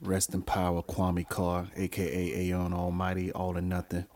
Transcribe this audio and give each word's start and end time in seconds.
Rest 0.00 0.34
in 0.34 0.42
power, 0.42 0.82
Kwame 0.82 1.28
Carr, 1.28 1.68
aka 1.76 2.40
Aeon 2.40 2.72
Almighty, 2.72 3.32
all 3.32 3.56
or 3.56 3.60
nothing. 3.60 4.06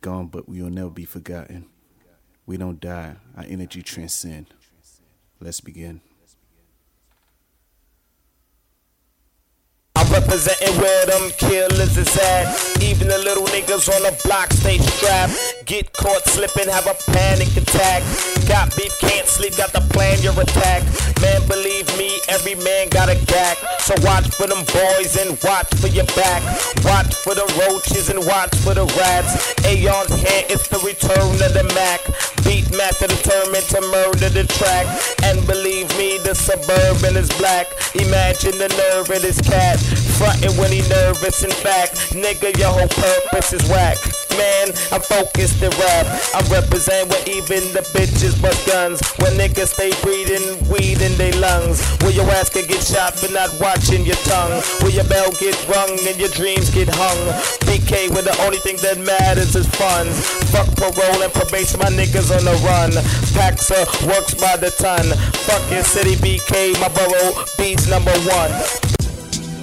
Gone, 0.00 0.26
but 0.28 0.48
we 0.48 0.62
will 0.62 0.70
never 0.70 0.90
be 0.90 1.04
forgotten. 1.04 1.66
We 2.46 2.56
don't 2.56 2.80
die, 2.80 3.16
our 3.36 3.44
energy 3.46 3.82
transcend. 3.82 4.46
Let's 5.40 5.60
begin. 5.60 6.00
I'm 9.94 10.12
representing 10.12 10.80
where 10.80 11.06
them 11.06 11.30
killers 11.38 11.96
is 11.96 12.16
at. 12.16 12.71
Even 12.82 13.06
the 13.06 13.18
little 13.18 13.46
niggas 13.46 13.86
on 13.88 14.02
the 14.02 14.10
block 14.24 14.52
stay 14.52 14.78
strapped. 14.78 15.32
Get 15.66 15.92
caught 15.92 16.24
slipping, 16.26 16.68
have 16.68 16.86
a 16.86 16.94
panic 17.12 17.54
attack. 17.56 18.02
Got 18.48 18.74
beef, 18.76 18.92
can't 18.98 19.26
sleep, 19.26 19.56
got 19.56 19.72
to 19.72 19.80
plan 19.94 20.20
your 20.20 20.34
attack. 20.34 20.82
Man, 21.22 21.46
believe 21.46 21.86
me, 21.96 22.18
every 22.28 22.56
man 22.56 22.88
got 22.90 23.08
a 23.08 23.14
gag. 23.26 23.56
So 23.78 23.94
watch 24.02 24.26
for 24.34 24.46
them 24.46 24.66
boys 24.66 25.16
and 25.16 25.38
watch 25.44 25.70
for 25.78 25.86
your 25.86 26.06
back. 26.18 26.42
Watch 26.82 27.14
for 27.14 27.34
the 27.34 27.46
roaches 27.62 28.10
and 28.10 28.18
watch 28.26 28.50
for 28.66 28.74
the 28.74 28.84
rats. 28.98 29.54
Aeon's 29.64 30.10
hand 30.10 30.50
it's 30.50 30.66
the 30.66 30.78
return 30.82 31.38
of 31.38 31.54
the 31.54 31.62
Mac. 31.78 32.02
Beat 32.42 32.66
master 32.76 33.06
determined 33.06 33.66
to 33.70 33.80
murder 33.94 34.28
the 34.28 34.44
track. 34.58 34.86
And 35.22 35.46
believe 35.46 35.86
me, 35.96 36.18
the 36.18 36.34
suburban 36.34 37.16
is 37.16 37.30
black. 37.38 37.66
Imagine 37.94 38.58
the 38.58 38.68
nerve 38.74 39.10
of 39.10 39.22
this 39.22 39.40
cat. 39.40 39.78
Frontin' 40.18 40.56
when 40.58 40.72
he 40.72 40.82
nervous, 40.88 41.44
in 41.44 41.50
fact. 41.50 41.94
Nigga, 42.12 42.56
your 42.58 42.71
whole 42.72 42.88
purpose 42.88 43.52
is 43.52 43.62
whack. 43.68 43.96
Man, 44.36 44.72
I'm 44.90 45.04
focused 45.04 45.60
to 45.60 45.68
rap. 45.76 46.06
I 46.32 46.40
represent 46.48 47.08
where 47.10 47.22
even 47.28 47.60
the 47.76 47.84
bitches 47.92 48.40
bust 48.40 48.64
guns. 48.66 49.00
When 49.20 49.36
niggas 49.36 49.76
stay 49.76 49.92
breathing 50.00 50.56
weed 50.72 51.04
in 51.04 51.12
their 51.20 51.36
lungs. 51.36 51.84
Where 52.00 52.12
your 52.12 52.28
ass 52.32 52.48
can 52.48 52.66
get 52.66 52.82
shot 52.82 53.14
for 53.14 53.30
not 53.30 53.52
watching 53.60 54.06
your 54.06 54.20
tongue. 54.24 54.62
Where 54.80 54.92
your 54.92 55.04
bell 55.04 55.30
get 55.36 55.56
rung 55.68 55.92
and 56.08 56.16
your 56.16 56.32
dreams 56.32 56.70
get 56.70 56.88
hung. 56.88 57.20
BK 57.68 58.08
where 58.10 58.22
the 58.24 58.36
only 58.40 58.58
thing 58.58 58.76
that 58.80 58.98
matters 58.98 59.54
is 59.54 59.68
funds. 59.76 60.16
Fuck 60.50 60.68
parole 60.76 61.22
and 61.22 61.32
probation, 61.32 61.78
my 61.78 61.92
niggas 61.92 62.32
on 62.32 62.44
the 62.44 62.56
run. 62.64 62.90
Paxa 63.36 63.84
works 64.08 64.34
by 64.34 64.56
the 64.56 64.70
ton. 64.80 65.04
Fuck 65.44 65.62
your 65.70 65.84
city 65.84 66.16
BK, 66.16 66.80
my 66.80 66.88
borough 66.88 67.44
beats 67.58 67.88
number 67.88 68.12
one. 68.32 69.01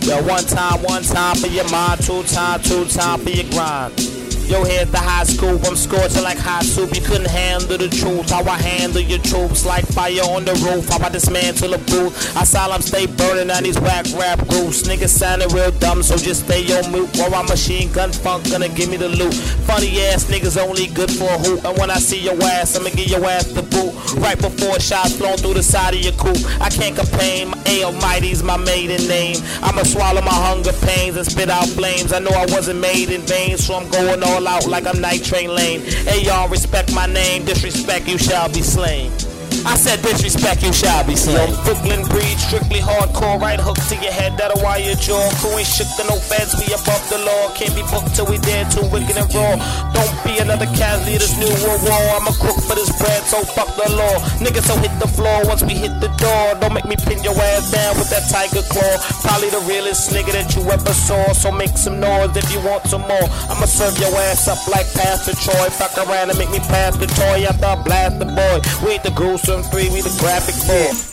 Yo, 0.02 0.22
one 0.24 0.44
time, 0.46 0.82
one 0.84 1.04
time 1.04 1.36
for 1.36 1.48
your 1.48 1.70
mind, 1.70 2.02
two 2.02 2.24
time, 2.24 2.62
two 2.62 2.86
time 2.86 3.20
for 3.20 3.30
your 3.30 3.50
grind. 3.52 4.09
Yo, 4.50 4.64
here's 4.64 4.90
the 4.90 4.98
high 4.98 5.26
school, 5.26 5.62
I'm 5.68 5.76
scorching 5.76 6.24
like 6.24 6.40
hot 6.40 6.64
soup. 6.64 6.96
You 6.96 7.02
couldn't 7.02 7.30
handle 7.30 7.78
the 7.78 7.88
truth. 7.88 8.32
How 8.32 8.42
I 8.42 8.58
handle 8.58 9.00
your 9.00 9.20
troops 9.20 9.64
like 9.64 9.86
fire 9.86 10.26
on 10.26 10.44
the 10.44 10.54
roof. 10.66 10.90
How 10.90 11.06
I 11.06 11.10
dismantle 11.10 11.76
a 11.76 11.78
booth. 11.78 12.36
I 12.36 12.46
solemn 12.46 12.82
stay 12.82 13.06
burning 13.06 13.52
on 13.52 13.62
these 13.62 13.80
whack 13.80 14.08
rap 14.18 14.40
groups. 14.48 14.82
Niggas 14.90 15.14
sounding 15.14 15.50
real 15.50 15.70
dumb, 15.78 16.02
so 16.02 16.18
just 16.18 16.46
stay 16.46 16.66
on 16.74 16.92
mute. 16.92 17.16
While 17.16 17.30
my 17.30 17.44
machine 17.44 17.92
gun 17.92 18.12
funk 18.12 18.50
gonna 18.50 18.70
give 18.70 18.90
me 18.90 18.98
the 18.98 19.10
loot. 19.10 19.36
Funny 19.70 20.02
ass 20.10 20.26
niggas 20.26 20.58
only 20.58 20.88
good 20.88 21.12
for 21.12 21.30
a 21.30 21.38
hoop. 21.38 21.64
And 21.64 21.78
when 21.78 21.92
I 21.92 22.00
see 22.00 22.20
your 22.20 22.42
ass, 22.42 22.76
I'ma 22.76 22.90
give 22.90 23.08
your 23.08 23.24
ass 23.30 23.46
the 23.54 23.62
boot. 23.62 23.94
Right 24.18 24.42
before 24.42 24.80
shots 24.80 25.14
flown 25.16 25.38
through 25.38 25.62
the 25.62 25.64
side 25.64 25.94
of 25.94 26.02
your 26.02 26.14
coupe. 26.14 26.42
I 26.60 26.72
can't 26.72 26.98
complain, 26.98 27.50
my 27.52 27.84
Almighty's 27.86 28.42
my 28.42 28.58
maiden 28.58 29.08
name. 29.08 29.38
I'ma 29.62 29.84
swallow 29.84 30.22
my 30.22 30.34
hunger 30.34 30.74
pains 30.82 31.18
and 31.18 31.26
spit 31.26 31.50
out 31.52 31.70
flames. 31.70 32.14
I 32.14 32.20
know 32.20 32.32
I 32.34 32.48
wasn't 32.50 32.80
made 32.80 33.12
in 33.12 33.22
vain, 33.22 33.56
so 33.56 33.76
I'm 33.76 33.88
going 33.92 34.24
all 34.24 34.39
out 34.48 34.68
like 34.68 34.86
I'm 34.88 35.02
Night 35.02 35.24
Train 35.24 35.54
Lane. 35.54 35.82
Hey 35.82 36.24
y'all, 36.24 36.48
respect 36.50 36.94
my 36.94 37.06
name, 37.06 37.46
disrespect 37.46 38.08
you 38.08 38.18
shall 38.18 38.50
be 38.50 38.62
slain. 38.62 39.12
I 39.66 39.76
said 39.76 40.00
disrespect, 40.02 40.64
you 40.64 40.72
shall 40.72 41.04
be 41.04 41.16
slain. 41.16 41.52
Brooklyn 41.66 42.08
breed, 42.08 42.38
strictly 42.40 42.80
hardcore, 42.80 43.40
right 43.42 43.60
hook 43.60 43.76
to 43.92 43.96
your 44.00 44.14
head, 44.14 44.38
that'll 44.38 44.62
wire 44.64 44.80
your 44.80 44.96
jaw. 44.96 45.20
Crew 45.44 45.58
ain't 45.60 45.68
shook 45.68 45.90
to 46.00 46.08
no 46.08 46.16
feds, 46.16 46.56
we 46.56 46.72
above 46.72 47.04
the 47.12 47.20
law. 47.20 47.52
Can't 47.60 47.76
be 47.76 47.84
booked 47.92 48.16
till 48.16 48.26
we 48.28 48.38
dead, 48.40 48.72
too 48.72 48.88
wicked 48.88 49.18
and 49.20 49.28
raw. 49.36 49.60
Don't 49.92 50.16
be 50.24 50.40
another 50.40 50.68
casualty 50.80 51.20
of 51.20 51.32
new 51.44 51.52
world 51.66 51.84
war. 51.84 52.04
I'm 52.16 52.28
a 52.32 52.36
crook 52.40 52.56
for 52.64 52.76
this 52.80 52.88
bread, 52.96 53.19
so 53.30 53.46
fuck 53.46 53.70
the 53.78 53.86
law. 53.94 54.18
Niggas 54.42 54.66
so 54.66 54.76
hit 54.82 54.90
the 55.00 55.08
floor 55.08 55.46
once 55.46 55.62
we 55.62 55.76
hit 55.78 55.94
the 56.02 56.10
door. 56.18 56.58
Don't 56.60 56.74
make 56.74 56.86
me 56.86 56.96
pin 56.98 57.22
your 57.24 57.38
ass 57.38 57.70
down 57.70 57.94
with 57.96 58.10
that 58.10 58.26
tiger 58.34 58.66
claw. 58.66 58.98
Probably 59.22 59.50
the 59.54 59.62
realest 59.70 60.10
nigga 60.10 60.34
that 60.34 60.56
you 60.56 60.66
ever 60.66 60.94
saw. 60.94 61.32
So 61.34 61.52
make 61.52 61.78
some 61.78 62.00
noise 62.00 62.36
if 62.36 62.52
you 62.52 62.60
want 62.62 62.88
some 62.88 63.02
more. 63.02 63.28
I'ma 63.46 63.70
serve 63.70 63.98
your 64.00 64.14
ass 64.34 64.48
up 64.48 64.58
like 64.68 64.90
Pastor 64.94 65.38
Troy. 65.38 65.70
Fuck 65.70 65.96
around 66.02 66.32
and 66.32 66.40
make 66.40 66.50
me 66.50 66.60
pass 66.60 66.98
the 66.98 67.06
toy 67.06 67.46
after 67.46 67.66
I 67.66 67.76
blast 67.84 68.18
the 68.18 68.26
boy. 68.26 68.58
We 68.82 68.98
the 68.98 69.14
gruesome 69.14 69.62
three, 69.70 69.90
we 69.94 70.02
the 70.02 70.16
graphic 70.20 70.56
four. 70.66 71.09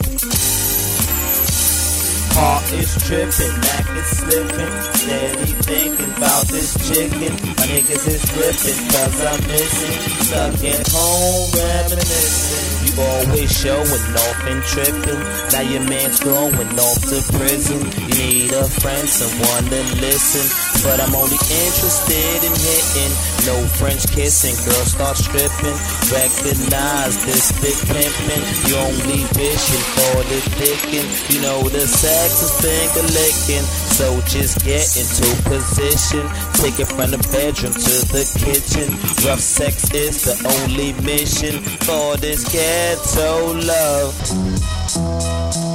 Heart 2.36 2.72
is 2.74 2.92
tripping, 3.08 3.60
back 3.62 3.96
is 3.96 4.06
slipping. 4.18 4.72
Steady 4.92 5.52
thinking 5.64 6.12
about 6.16 6.44
this 6.48 6.76
chicken. 6.86 7.32
My 7.56 7.64
niggas 7.64 8.06
is 8.06 8.24
ripping, 8.36 8.80
cause 8.92 9.24
I'm 9.24 9.40
missing. 9.48 9.96
Stuck 10.20 10.64
at 10.64 10.86
home 10.92 11.48
reminiscing. 11.56 12.85
Always 12.96 13.52
showing 13.52 14.06
off 14.16 14.40
and 14.48 14.62
tripping. 14.64 15.20
Now 15.52 15.60
your 15.60 15.84
man's 15.84 16.18
going 16.20 16.56
off 16.80 17.00
to 17.12 17.20
prison. 17.36 17.84
Need 18.16 18.52
a 18.56 18.64
friend, 18.80 19.06
someone 19.06 19.64
to 19.68 19.80
listen. 20.00 20.48
But 20.80 21.00
I'm 21.04 21.14
only 21.14 21.36
interested 21.36 22.40
in 22.40 22.54
hitting. 22.56 23.12
No 23.44 23.56
French 23.76 24.08
kissing, 24.08 24.56
girls 24.64 24.96
start 24.96 25.18
stripping. 25.20 25.76
Recognize 26.08 27.20
this 27.28 27.52
big 27.60 27.76
pimping. 27.84 28.44
You 28.64 28.80
only 28.80 29.28
wishing 29.36 29.84
for 29.92 30.16
the 30.32 30.40
dickin'. 30.56 31.04
You 31.28 31.42
know 31.42 31.68
the 31.68 31.84
sex 31.84 32.40
is 32.40 32.52
finger 32.64 33.04
licking. 33.12 33.66
So 33.96 34.20
just 34.26 34.62
get 34.62 34.94
into 34.94 35.24
position. 35.48 36.28
Take 36.52 36.80
it 36.80 36.84
from 36.84 37.12
the 37.12 37.28
bedroom 37.32 37.72
to 37.72 38.04
the 38.12 38.28
kitchen. 38.36 38.92
Rough 39.26 39.40
sex 39.40 39.90
is 39.94 40.22
the 40.22 40.36
only 40.60 40.92
mission 41.00 41.62
for 41.80 42.18
this 42.18 42.44
ghetto 42.52 43.54
love. 43.54 45.65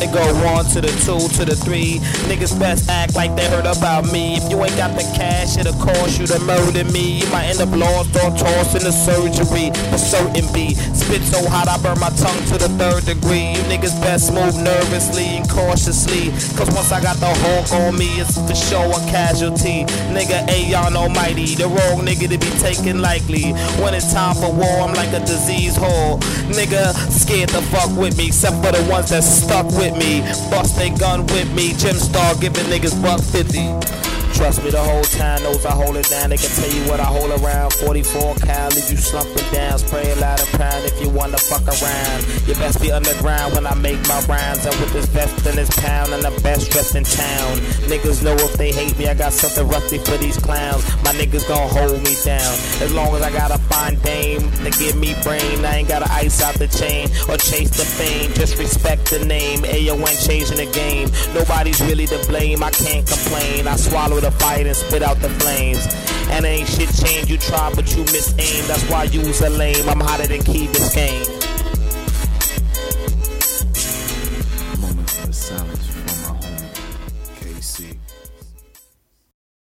They 0.00 0.06
go 0.06 0.24
one 0.40 0.64
to 0.72 0.80
the 0.80 0.88
two 1.04 1.20
to 1.36 1.44
the 1.44 1.54
three. 1.54 2.00
Niggas 2.24 2.58
best 2.58 2.88
act 2.88 3.14
like 3.14 3.36
they 3.36 3.44
heard 3.50 3.66
about 3.66 4.10
me. 4.10 4.36
If 4.36 4.50
you 4.50 4.56
ain't 4.64 4.74
got 4.76 4.96
the 4.96 5.04
cash, 5.12 5.58
it'll 5.58 5.76
cost 5.76 6.18
you 6.18 6.26
to 6.28 6.40
murder 6.40 6.84
me. 6.88 7.20
You 7.20 7.28
might 7.28 7.52
end 7.52 7.60
up 7.60 7.68
lost 7.76 8.16
or 8.16 8.32
tossed 8.32 8.76
in 8.76 8.82
the 8.82 8.96
surgery. 8.96 9.68
For 9.92 9.98
certain 10.00 10.48
be 10.56 10.72
spit 10.96 11.20
so 11.28 11.44
hot 11.52 11.68
I 11.68 11.76
burn 11.84 12.00
my 12.00 12.08
tongue 12.16 12.40
to 12.48 12.56
the 12.56 12.72
third 12.80 13.04
degree. 13.04 13.52
You 13.52 13.62
niggas 13.68 14.00
best 14.00 14.32
move 14.32 14.56
nervously 14.56 15.36
and 15.36 15.44
cautiously. 15.50 16.32
Cause 16.56 16.72
once 16.72 16.92
I 16.92 17.02
got 17.02 17.20
the 17.20 17.28
hawk 17.28 17.68
on 17.84 17.98
me, 17.98 18.08
it's 18.24 18.40
for 18.40 18.56
show 18.56 18.88
a 18.88 19.00
casualty. 19.12 19.84
Nigga, 20.16 20.48
Aeon 20.48 20.96
Almighty, 20.96 21.54
the 21.60 21.68
wrong 21.68 22.08
nigga 22.08 22.24
to 22.24 22.38
be 22.40 22.50
taken 22.56 23.02
lightly. 23.02 23.52
When 23.84 23.92
it's 23.92 24.12
time 24.14 24.34
for 24.36 24.48
war, 24.48 24.88
I'm 24.88 24.94
like 24.94 25.12
a 25.12 25.20
disease 25.20 25.76
whore. 25.76 26.16
Nigga, 26.56 26.96
scared 27.12 27.50
to 27.50 27.60
fuck 27.68 27.92
with 28.00 28.16
me, 28.16 28.28
except 28.28 28.56
for 28.64 28.72
the 28.72 28.82
ones 28.90 29.10
that 29.10 29.24
stuck 29.24 29.66
with 29.76 29.89
me. 29.98 30.20
Bust 30.50 30.76
they 30.76 30.90
gun 30.90 31.26
with 31.26 31.52
me, 31.54 31.72
Jim 31.74 31.96
Star 31.96 32.34
giving 32.36 32.66
niggas 32.66 33.00
buck 33.02 33.20
50. 33.20 34.09
Trust 34.34 34.64
me, 34.64 34.70
the 34.70 34.82
whole 34.82 35.04
town 35.04 35.42
knows 35.42 35.64
I 35.66 35.72
hold 35.72 35.96
it 35.96 36.08
down. 36.08 36.30
They 36.30 36.36
can 36.36 36.50
tell 36.50 36.70
you 36.70 36.82
what 36.88 37.00
I 37.00 37.04
hold 37.04 37.30
around. 37.42 37.72
44 37.74 38.34
cal, 38.36 38.68
leave 38.70 38.90
you 38.90 38.96
slumping 38.96 39.50
down. 39.52 39.78
Spray 39.78 40.14
loud 40.16 40.40
and 40.40 40.48
proud 40.50 40.84
if 40.84 41.00
you 41.00 41.08
wanna 41.10 41.38
fuck 41.38 41.66
around. 41.66 42.18
You 42.46 42.54
best 42.54 42.80
be 42.80 42.92
underground 42.92 43.54
when 43.54 43.66
I 43.66 43.74
make 43.74 44.00
my 44.08 44.20
rhymes. 44.26 44.64
And 44.64 44.74
with 44.80 44.92
this 44.92 45.06
vest 45.06 45.46
in 45.46 45.56
this 45.56 45.70
pound 45.80 46.12
and 46.12 46.22
the 46.22 46.32
best 46.42 46.70
dressed 46.70 46.94
in 46.94 47.04
town. 47.04 47.58
Niggas 47.90 48.22
know 48.22 48.34
if 48.34 48.54
they 48.54 48.72
hate 48.72 48.96
me, 48.98 49.08
I 49.08 49.14
got 49.14 49.32
something 49.32 49.66
rusty 49.68 49.98
for 49.98 50.16
these 50.16 50.38
clowns. 50.38 50.84
My 51.04 51.12
niggas 51.12 51.46
gon' 51.48 51.68
hold 51.68 52.02
me 52.02 52.14
down. 52.24 52.54
As 52.80 52.92
long 52.94 53.14
as 53.14 53.22
I 53.22 53.30
got 53.30 53.50
a 53.50 53.58
fine 53.58 53.98
dame 54.00 54.50
to 54.64 54.70
give 54.78 54.96
me 54.96 55.14
brain, 55.22 55.64
I 55.64 55.78
ain't 55.78 55.88
gotta 55.88 56.10
ice 56.12 56.42
out 56.42 56.54
the 56.54 56.68
chain 56.68 57.08
or 57.28 57.36
chase 57.36 57.76
the 57.76 57.84
fame. 57.84 58.32
Just 58.34 58.58
respect 58.58 59.10
the 59.10 59.24
name. 59.24 59.64
Ain't 59.64 60.20
changing 60.20 60.56
the 60.56 60.70
game. 60.72 61.08
Nobody's 61.34 61.80
really 61.80 62.06
to 62.06 62.18
blame. 62.26 62.62
I 62.62 62.70
can't 62.70 63.06
complain. 63.06 63.66
I 63.66 63.76
swallow 63.76 64.19
the 64.20 64.30
fight 64.30 64.66
and 64.66 64.76
spit 64.76 65.02
out 65.02 65.18
the 65.20 65.30
flames. 65.40 65.86
And 66.30 66.44
ain't 66.44 66.68
shit 66.68 66.88
changed. 66.94 67.30
You 67.30 67.38
try, 67.38 67.72
but 67.74 67.94
you 67.96 68.02
miss 68.04 68.34
aim. 68.38 68.66
That's 68.68 68.88
why 68.90 69.04
you 69.04 69.20
was 69.20 69.40
a 69.40 69.50
lame. 69.50 69.88
I'm 69.88 70.00
hotter 70.00 70.26
than 70.26 70.42
Key 70.42 70.66
Biscayne. 70.68 71.39